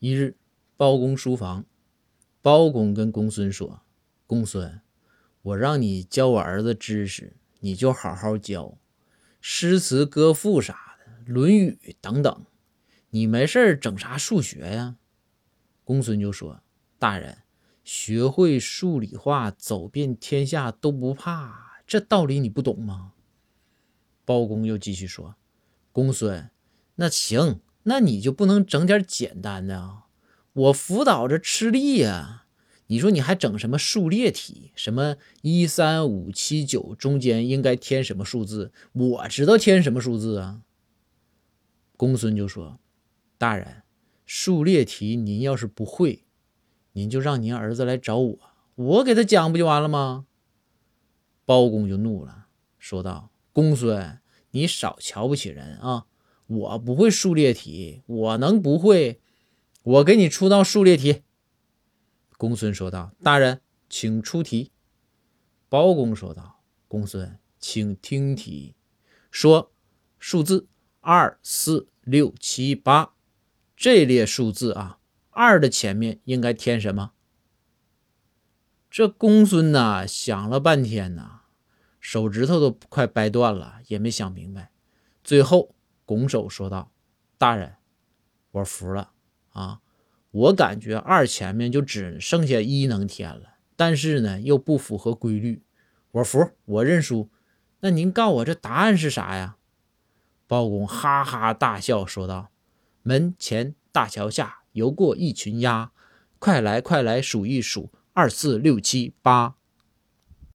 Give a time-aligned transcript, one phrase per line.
[0.00, 0.34] 一日，
[0.78, 1.66] 包公书房，
[2.40, 3.82] 包公跟公孙说
[4.26, 4.80] ：“公孙，
[5.42, 8.78] 我让你教我儿子知识，你就好好教，
[9.42, 12.46] 诗词歌赋啥的，《论语》等等。
[13.10, 14.96] 你没事整啥数学呀？”
[15.84, 16.62] 公孙就说
[16.98, 17.42] ：“大人，
[17.84, 23.12] 学会数理化，走遍天下都不怕，这道理你不懂吗？”
[24.24, 25.36] 包公又继续说
[25.92, 26.50] ：“公孙，
[26.94, 30.06] 那行。”那你就不能整点简单的啊？
[30.52, 32.46] 我辅导着吃力呀！
[32.88, 34.72] 你说你还整什么数列题？
[34.74, 38.72] 什么一三五七九中间应该填什么数字？
[38.92, 40.62] 我知道填什么数字啊！
[41.96, 42.80] 公孙就说
[43.38, 43.84] ：“大人，
[44.26, 46.24] 数列题您要是不会，
[46.94, 48.38] 您就让您儿子来找我，
[48.74, 50.26] 我给他讲不就完了吗？”
[51.46, 52.46] 包公就怒了，
[52.78, 54.18] 说道：“公孙，
[54.50, 56.06] 你少瞧不起人啊！”
[56.50, 59.20] 我不会数列题，我能不会？
[59.84, 61.22] 我给你出道数列题。
[62.36, 64.72] 公孙说道：“大人，请出题。”
[65.70, 68.74] 包公说道：“公孙，请听题。
[69.30, 69.70] 说
[70.18, 70.66] 数字
[70.98, 73.14] 二、四、六、七、八
[73.76, 74.98] 这列数字啊，
[75.30, 77.12] 二的前面应该填什么？”
[78.90, 81.42] 这公孙呐，想了半天呐，
[82.00, 84.72] 手指头都快掰断了，也没想明白。
[85.22, 85.76] 最后。
[86.10, 86.90] 拱手说道
[87.38, 87.76] ：“大人，
[88.50, 89.12] 我服了
[89.50, 89.78] 啊！
[90.32, 95.62] 我感觉二前面就只剩下一能填了，但是呢又不符合规律，
[96.10, 97.30] 我服，我认输。
[97.78, 99.56] 那您告我这答案是啥呀？”
[100.48, 102.50] 包公哈哈大笑说道
[103.04, 105.92] ：“门前大桥下游过一群鸭，
[106.40, 109.54] 快来快来数一数，二四六七八。”